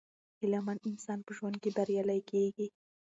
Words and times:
هیله 0.39 0.59
مند 0.65 0.81
انسان 0.89 1.19
په 1.25 1.31
ژوند 1.37 1.55
کې 1.61 1.69
بریالی 1.77 2.21
کیږي. 2.29 2.67